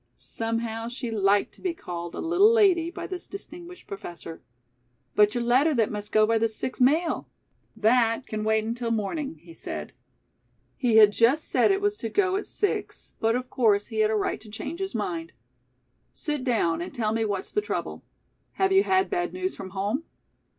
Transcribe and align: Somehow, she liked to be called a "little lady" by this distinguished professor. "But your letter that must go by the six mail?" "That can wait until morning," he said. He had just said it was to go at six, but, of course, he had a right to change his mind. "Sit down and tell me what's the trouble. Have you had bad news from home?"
Somehow, 0.15 0.87
she 0.89 1.11
liked 1.11 1.53
to 1.53 1.61
be 1.61 1.75
called 1.75 2.15
a 2.15 2.19
"little 2.21 2.51
lady" 2.51 2.89
by 2.89 3.05
this 3.05 3.27
distinguished 3.27 3.85
professor. 3.85 4.41
"But 5.13 5.35
your 5.35 5.43
letter 5.43 5.75
that 5.75 5.91
must 5.91 6.11
go 6.11 6.25
by 6.25 6.39
the 6.39 6.47
six 6.47 6.81
mail?" 6.81 7.29
"That 7.75 8.25
can 8.25 8.43
wait 8.43 8.63
until 8.63 8.89
morning," 8.89 9.35
he 9.43 9.53
said. 9.53 9.93
He 10.75 10.95
had 10.95 11.11
just 11.13 11.47
said 11.47 11.69
it 11.69 11.81
was 11.81 11.97
to 11.97 12.09
go 12.09 12.35
at 12.35 12.47
six, 12.47 13.13
but, 13.19 13.35
of 13.35 13.51
course, 13.51 13.85
he 13.89 13.99
had 13.99 14.09
a 14.09 14.15
right 14.15 14.41
to 14.41 14.49
change 14.49 14.79
his 14.79 14.95
mind. 14.95 15.33
"Sit 16.11 16.43
down 16.43 16.81
and 16.81 16.95
tell 16.95 17.13
me 17.13 17.23
what's 17.23 17.51
the 17.51 17.61
trouble. 17.61 18.01
Have 18.53 18.71
you 18.71 18.81
had 18.81 19.07
bad 19.07 19.33
news 19.33 19.55
from 19.55 19.69
home?" 19.69 20.03